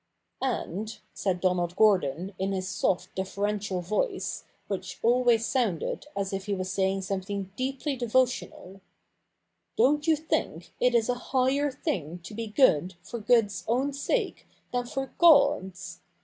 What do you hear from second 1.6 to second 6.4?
Gordon in his soft deferential voice, which always sounded as